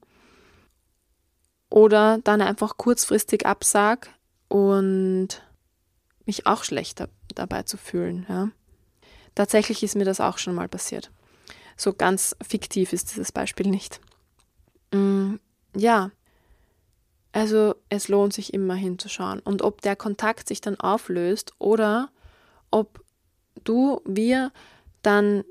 Oder 1.70 2.20
dann 2.24 2.42
einfach 2.42 2.77
kurzfristig 2.77 3.46
absag 3.46 4.10
und 4.48 5.44
mich 6.25 6.48
auch 6.48 6.63
schlecht 6.63 7.03
dabei 7.36 7.63
zu 7.63 7.77
fühlen. 7.77 8.25
Ja. 8.27 8.50
Tatsächlich 9.36 9.84
ist 9.84 9.96
mir 9.96 10.06
das 10.06 10.22
auch 10.22 10.38
schon 10.38 10.56
mal 10.56 10.70
passiert. 10.70 11.12
So 11.77 11.94
ganz 11.94 12.36
fiktiv 12.42 12.94
ist 12.94 13.12
dieses 13.12 13.32
Beispiel 13.32 13.68
nicht. 13.68 14.00
Mm, 14.92 15.36
ja, 15.75 16.12
also 17.33 17.75
es 17.89 18.07
lohnt 18.07 18.31
sich 18.31 18.53
immer 18.53 18.75
hinzuschauen. 18.75 19.39
Und 19.39 19.63
ob 19.63 19.81
der 19.81 19.95
Kontakt 19.95 20.47
sich 20.47 20.61
dann 20.61 20.79
auflöst 20.79 21.53
oder 21.57 22.09
ob 22.71 23.03
du, 23.63 24.01
wir 24.05 24.51
dann 25.01 25.43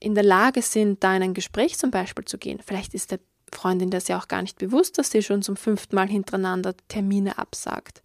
in 0.00 0.14
der 0.14 0.24
Lage 0.24 0.62
sind, 0.62 1.02
da 1.02 1.16
in 1.16 1.22
ein 1.22 1.34
Gespräch 1.34 1.78
zum 1.78 1.90
Beispiel 1.90 2.24
zu 2.24 2.38
gehen. 2.38 2.60
Vielleicht 2.64 2.94
ist 2.94 3.10
der 3.10 3.18
Freundin 3.52 3.90
das 3.90 4.08
ja 4.08 4.18
auch 4.18 4.28
gar 4.28 4.42
nicht 4.42 4.58
bewusst, 4.58 4.98
dass 4.98 5.10
sie 5.10 5.22
schon 5.22 5.42
zum 5.42 5.56
fünften 5.56 5.96
Mal 5.96 6.08
hintereinander 6.08 6.74
Termine 6.88 7.38
absagt. 7.38 8.02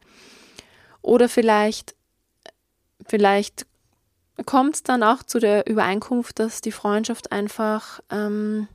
Oder 1.03 1.29
vielleicht, 1.29 1.95
vielleicht 3.07 3.67
kommt 4.45 4.87
dann 4.89 5.03
auch 5.03 5.21
zu 5.23 5.39
der 5.39 5.67
Übereinkunft, 5.67 6.39
dass 6.39 6.61
die 6.61 6.71
Freundschaft 6.71 7.31
einfach, 7.31 7.99
ähm, 8.09 8.67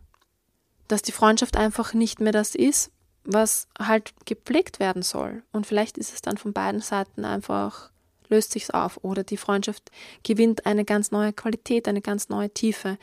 dass 0.86 1.02
die 1.02 1.12
Freundschaft 1.12 1.56
einfach 1.56 1.94
nicht 1.94 2.20
mehr 2.20 2.32
das 2.32 2.54
ist, 2.54 2.92
was 3.26 3.66
halt 3.78 4.14
gepflegt 4.24 4.80
werden 4.80 5.02
soll. 5.02 5.42
Und 5.52 5.66
vielleicht 5.66 5.98
ist 5.98 6.14
es 6.14 6.22
dann 6.22 6.38
von 6.38 6.52
beiden 6.52 6.80
Seiten 6.80 7.24
einfach, 7.24 7.90
löst 8.28 8.52
sich's 8.52 8.70
auf 8.70 8.98
oder 9.02 9.24
die 9.24 9.36
Freundschaft 9.36 9.90
gewinnt 10.22 10.66
eine 10.66 10.84
ganz 10.84 11.10
neue 11.10 11.32
Qualität, 11.32 11.88
eine 11.88 12.00
ganz 12.00 12.28
neue 12.28 12.50
Tiefe. 12.50 12.98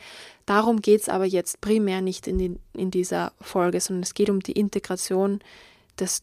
Darum 0.46 0.80
geht 0.80 1.02
es 1.02 1.08
aber 1.08 1.24
jetzt 1.24 1.60
primär 1.60 2.00
nicht 2.00 2.26
in, 2.26 2.38
die, 2.38 2.58
in 2.72 2.90
dieser 2.90 3.32
Folge, 3.40 3.80
sondern 3.80 4.02
es 4.02 4.14
geht 4.14 4.30
um 4.30 4.40
die 4.40 4.52
Integration 4.52 5.40
des, 5.98 6.22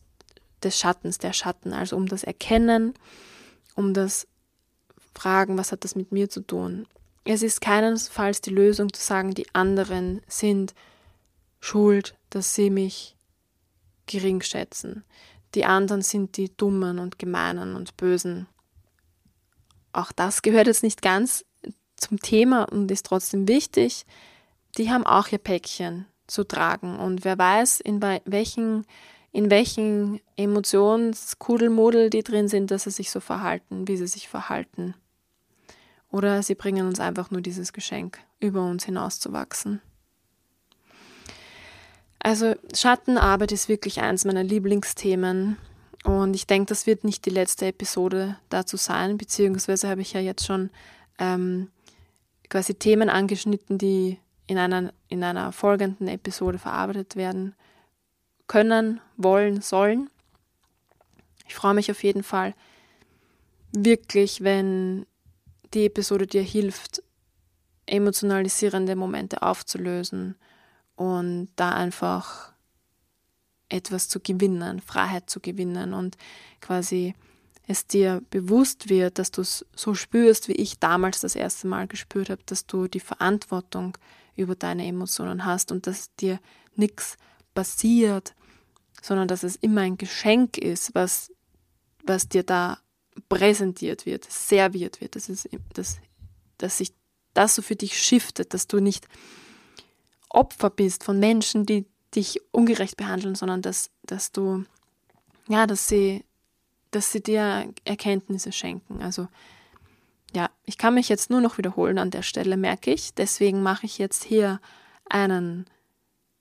des 0.64 0.78
Schattens, 0.78 1.18
der 1.18 1.34
Schatten, 1.34 1.74
also 1.74 1.96
um 1.96 2.08
das 2.08 2.24
Erkennen, 2.24 2.94
um 3.76 3.94
das 3.94 4.28
Fragen, 5.16 5.58
was 5.58 5.72
hat 5.72 5.84
das 5.84 5.96
mit 5.96 6.12
mir 6.12 6.30
zu 6.30 6.42
tun. 6.42 6.88
Es 7.24 7.44
ist 7.44 7.62
keinesfalls 7.62 8.42
die 8.42 8.50
Lösung 8.50 8.92
zu 8.92 9.02
sagen, 9.02 9.34
die 9.34 9.46
anderen 9.54 10.22
sind 10.28 10.74
schuld, 11.60 12.16
dass 12.32 12.56
sie 12.56 12.72
mich 12.72 13.16
gering 14.12 14.42
schätzen. 14.42 15.04
Die 15.56 15.66
anderen 15.66 16.02
sind 16.02 16.38
die 16.38 16.56
Dummen 16.56 17.00
und 17.00 17.20
Gemeinen 17.20 17.76
und 17.76 17.98
Bösen. 17.98 18.48
Auch 19.94 20.12
das 20.12 20.42
gehört 20.42 20.68
jetzt 20.68 20.84
nicht 20.84 21.02
ganz 21.02 21.46
zum 21.98 22.20
Thema 22.20 22.64
und 22.64 22.90
ist 22.90 23.06
trotzdem 23.06 23.48
wichtig. 23.48 24.06
Die 24.78 24.90
haben 24.90 25.06
auch 25.06 25.28
ihr 25.28 25.38
Päckchen 25.38 26.06
zu 26.28 26.46
tragen. 26.46 26.98
Und 26.98 27.26
wer 27.26 27.38
weiß, 27.38 27.82
in 27.82 28.02
welchen, 28.02 28.86
in 29.32 29.50
welchen 29.50 30.22
Emotionskudelmodel 30.38 32.10
die 32.10 32.24
drin 32.24 32.48
sind, 32.48 32.72
dass 32.72 32.84
sie 32.84 32.92
sich 32.92 33.12
so 33.12 33.20
verhalten, 33.20 33.88
wie 33.88 33.98
sie 33.98 34.08
sich 34.08 34.30
verhalten. 34.30 34.96
Oder 36.10 36.44
sie 36.44 36.56
bringen 36.56 36.88
uns 36.88 37.00
einfach 37.00 37.32
nur 37.32 37.42
dieses 37.42 37.74
Geschenk, 37.74 38.20
über 38.40 38.66
uns 38.66 38.86
hinauszuwachsen. 38.86 39.82
Also 42.24 42.56
Schattenarbeit 42.76 43.52
ist 43.52 43.68
wirklich 43.68 44.00
eins 44.00 44.26
meiner 44.26 44.44
Lieblingsthemen 44.44 45.58
und 46.04 46.36
ich 46.36 46.46
denke, 46.46 46.68
das 46.68 46.86
wird 46.86 47.04
nicht 47.04 47.26
die 47.26 47.32
letzte 47.32 47.66
Episode 47.68 48.38
dazu 48.50 48.78
sein, 48.78 49.18
beziehungsweise 49.18 49.90
habe 49.90 50.02
ich 50.02 50.14
ja 50.14 50.20
jetzt 50.20 50.46
schon 50.46 50.70
ähm, 51.18 51.70
quasi 52.48 52.76
Themen 52.76 53.10
angeschnitten, 53.10 53.80
die 53.80 54.20
in 54.46 54.60
einer, 54.60 54.94
in 55.08 55.24
einer 55.24 55.52
folgenden 55.52 56.08
Episode 56.08 56.60
verarbeitet 56.60 57.16
werden 57.16 57.56
können, 58.48 59.02
wollen, 59.18 59.62
sollen. 59.62 60.10
Ich 61.48 61.56
freue 61.56 61.74
mich 61.74 61.90
auf 61.90 62.04
jeden 62.04 62.24
Fall 62.24 62.54
wirklich, 63.72 64.44
wenn 64.44 65.08
die 65.74 65.86
Episode 65.86 66.28
dir 66.28 66.44
hilft, 66.44 67.02
emotionalisierende 67.88 68.96
Momente 68.96 69.42
aufzulösen 69.42 70.36
und 71.02 71.50
da 71.56 71.72
einfach 71.72 72.52
etwas 73.70 74.08
zu 74.08 74.20
gewinnen, 74.20 74.82
Freiheit 74.82 75.32
zu 75.32 75.40
gewinnen 75.40 75.96
und 75.96 76.16
quasi 76.60 77.16
es 77.66 77.88
dir 77.88 78.22
bewusst 78.30 78.88
wird, 78.90 79.18
dass 79.18 79.32
du 79.32 79.42
es 79.42 79.66
so 79.76 79.96
spürst, 79.96 80.48
wie 80.48 80.54
ich 80.54 80.78
damals 80.78 81.22
das 81.22 81.36
erste 81.36 81.68
Mal 81.68 81.88
gespürt 81.88 82.30
habe, 82.30 82.44
dass 82.46 82.68
du 82.68 82.88
die 82.88 83.00
Verantwortung 83.00 83.98
über 84.36 84.56
deine 84.56 84.86
Emotionen 84.86 85.44
hast 85.46 85.72
und 85.72 85.88
dass 85.88 86.14
dir 86.18 86.40
nichts 86.76 87.18
passiert, 87.56 88.36
sondern 89.02 89.28
dass 89.28 89.42
es 89.42 89.56
immer 89.56 89.82
ein 89.82 89.98
Geschenk 89.98 90.60
ist, 90.60 90.94
was, 90.94 91.32
was 92.04 92.30
dir 92.30 92.44
da 92.44 92.78
präsentiert 93.28 94.06
wird, 94.06 94.30
serviert 94.30 95.02
wird, 95.02 95.16
dass, 95.16 95.30
es, 95.30 95.50
dass, 95.74 95.98
dass 96.60 96.78
sich 96.78 96.94
das 97.34 97.56
so 97.56 97.64
für 97.64 97.76
dich 97.76 98.00
shiftet, 98.00 98.54
dass 98.54 98.68
du 98.68 98.80
nicht 98.80 99.08
Opfer 100.34 100.70
bist 100.70 101.04
von 101.04 101.20
Menschen, 101.20 101.66
die 101.66 101.86
dich 102.16 102.42
ungerecht 102.52 102.98
behandeln, 102.98 103.36
sondern 103.36 103.62
dass, 103.62 103.90
dass 104.04 104.32
du, 104.32 104.66
ja, 105.48 105.68
dass 105.68 105.88
sie, 105.88 106.26
dass 106.92 107.12
sie 107.12 107.22
dir 107.22 107.72
Erkenntnisse 107.86 108.52
schenken. 108.52 109.02
Also 109.02 109.28
ja, 110.34 110.50
ich 110.66 110.78
kann 110.78 110.94
mich 110.94 111.10
jetzt 111.10 111.30
nur 111.30 111.42
noch 111.42 111.58
wiederholen 111.58 111.98
an 111.98 112.12
der 112.12 112.22
Stelle, 112.22 112.58
merke 112.58 112.94
ich. 112.94 113.14
Deswegen 113.14 113.62
mache 113.62 113.86
ich 113.86 113.98
jetzt 113.98 114.24
hier 114.24 114.62
einen 115.10 115.66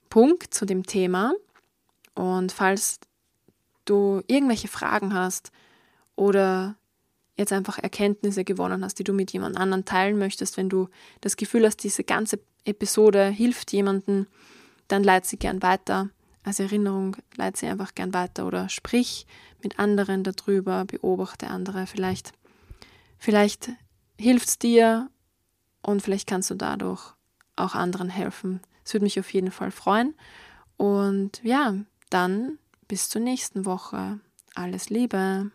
Punkt 0.09 0.53
zu 0.53 0.65
dem 0.65 0.85
Thema. 0.85 1.33
Und 2.15 2.51
falls 2.51 2.99
du 3.85 4.21
irgendwelche 4.27 4.67
Fragen 4.67 5.13
hast 5.13 5.51
oder 6.15 6.75
jetzt 7.37 7.51
einfach 7.51 7.79
Erkenntnisse 7.79 8.43
gewonnen 8.43 8.83
hast, 8.83 8.99
die 8.99 9.03
du 9.03 9.13
mit 9.13 9.31
jemand 9.31 9.57
anderem 9.57 9.83
teilen 9.83 10.17
möchtest, 10.17 10.57
wenn 10.57 10.69
du 10.69 10.89
das 11.21 11.35
Gefühl 11.35 11.65
hast, 11.65 11.77
diese 11.83 12.03
ganze 12.03 12.39
Episode 12.65 13.27
hilft 13.27 13.71
jemandem, 13.71 14.27
dann 14.87 15.03
leite 15.03 15.27
sie 15.27 15.37
gern 15.37 15.61
weiter. 15.61 16.09
Als 16.43 16.59
Erinnerung 16.59 17.17
leite 17.35 17.59
sie 17.59 17.67
einfach 17.67 17.93
gern 17.95 18.13
weiter 18.13 18.45
oder 18.45 18.69
sprich 18.69 19.27
mit 19.63 19.79
anderen 19.79 20.23
darüber, 20.23 20.85
beobachte 20.85 21.47
andere. 21.47 21.87
Vielleicht, 21.87 22.31
vielleicht 23.17 23.69
hilft 24.19 24.49
es 24.49 24.59
dir 24.59 25.09
und 25.81 26.01
vielleicht 26.01 26.27
kannst 26.27 26.49
du 26.49 26.55
dadurch 26.55 27.13
auch 27.55 27.75
anderen 27.75 28.09
helfen. 28.09 28.61
Es 28.83 28.93
würde 28.93 29.05
mich 29.05 29.19
auf 29.19 29.31
jeden 29.33 29.51
Fall 29.51 29.71
freuen. 29.71 30.15
Und 30.77 31.41
ja, 31.43 31.75
dann 32.09 32.57
bis 32.87 33.09
zur 33.09 33.21
nächsten 33.21 33.65
Woche. 33.65 34.19
Alles 34.55 34.89
Liebe. 34.89 35.51